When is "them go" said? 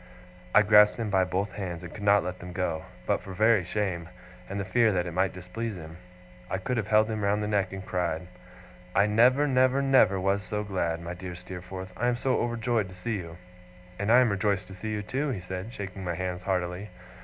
2.39-2.85